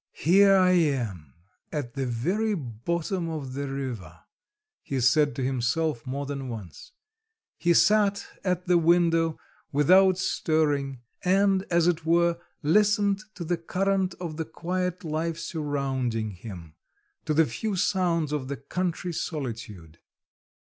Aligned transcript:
"Here 0.17 0.55
I 0.55 0.71
am 0.71 1.35
at 1.71 1.93
the 1.93 2.07
very 2.07 2.55
bottom 2.55 3.29
of 3.29 3.53
the 3.53 3.67
river," 3.67 4.21
he 4.81 4.99
said 4.99 5.35
to 5.35 5.43
himself 5.43 6.07
more 6.07 6.25
than 6.25 6.49
once. 6.49 6.91
He 7.59 7.75
sat 7.75 8.25
at 8.43 8.65
the 8.65 8.79
window 8.79 9.37
without 9.71 10.17
stirring, 10.17 11.01
and, 11.23 11.67
as 11.69 11.87
it 11.87 12.03
were, 12.03 12.39
listened 12.63 13.21
to 13.35 13.43
the 13.43 13.57
current 13.57 14.15
of 14.19 14.37
the 14.37 14.45
quiet 14.45 15.03
life 15.03 15.37
surrounding 15.37 16.31
him, 16.31 16.73
to 17.25 17.35
the 17.35 17.45
few 17.45 17.75
sounds 17.75 18.31
of 18.31 18.47
the 18.47 18.57
country 18.57 19.13
solitude. 19.13 19.99